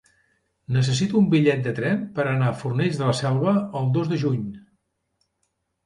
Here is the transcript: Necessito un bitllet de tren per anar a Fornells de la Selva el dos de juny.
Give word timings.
Necessito 0.77 1.19
un 1.19 1.27
bitllet 1.33 1.61
de 1.67 1.75
tren 1.81 2.01
per 2.17 2.27
anar 2.31 2.49
a 2.49 2.57
Fornells 2.63 2.99
de 3.03 3.07
la 3.13 3.17
Selva 3.23 3.57
el 3.83 3.97
dos 3.99 4.13
de 4.15 4.23
juny. 4.27 4.45